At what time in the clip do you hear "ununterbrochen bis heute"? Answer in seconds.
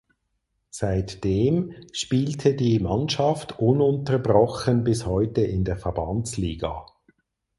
3.59-5.41